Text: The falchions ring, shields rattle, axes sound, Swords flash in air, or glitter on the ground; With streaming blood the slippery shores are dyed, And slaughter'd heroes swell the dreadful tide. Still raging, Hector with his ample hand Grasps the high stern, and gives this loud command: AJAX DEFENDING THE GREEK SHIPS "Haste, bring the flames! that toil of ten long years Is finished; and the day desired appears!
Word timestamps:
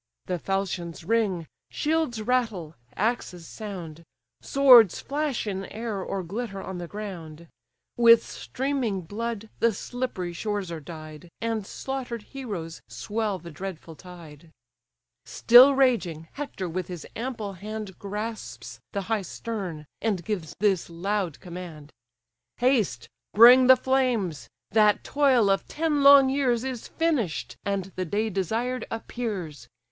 The 0.25 0.39
falchions 0.39 1.03
ring, 1.07 1.45
shields 1.69 2.23
rattle, 2.23 2.73
axes 2.95 3.45
sound, 3.45 4.01
Swords 4.41 4.99
flash 4.99 5.45
in 5.45 5.65
air, 5.65 6.01
or 6.01 6.23
glitter 6.23 6.59
on 6.59 6.79
the 6.79 6.87
ground; 6.87 7.47
With 7.97 8.25
streaming 8.25 9.01
blood 9.01 9.47
the 9.59 9.71
slippery 9.71 10.33
shores 10.33 10.71
are 10.71 10.79
dyed, 10.79 11.29
And 11.39 11.67
slaughter'd 11.67 12.23
heroes 12.23 12.81
swell 12.89 13.37
the 13.37 13.51
dreadful 13.51 13.95
tide. 13.95 14.49
Still 15.23 15.75
raging, 15.75 16.29
Hector 16.33 16.67
with 16.67 16.87
his 16.87 17.05
ample 17.15 17.53
hand 17.53 17.99
Grasps 17.99 18.79
the 18.93 19.01
high 19.03 19.21
stern, 19.21 19.85
and 20.01 20.25
gives 20.25 20.55
this 20.59 20.89
loud 20.89 21.39
command: 21.39 21.91
AJAX 22.57 22.57
DEFENDING 22.57 22.57
THE 22.57 22.59
GREEK 22.59 22.75
SHIPS 22.75 22.87
"Haste, 22.87 23.09
bring 23.35 23.67
the 23.67 23.77
flames! 23.77 24.49
that 24.71 25.03
toil 25.03 25.51
of 25.51 25.67
ten 25.67 26.01
long 26.01 26.27
years 26.27 26.63
Is 26.63 26.87
finished; 26.87 27.55
and 27.63 27.91
the 27.95 28.05
day 28.05 28.31
desired 28.31 28.83
appears! 28.89 29.67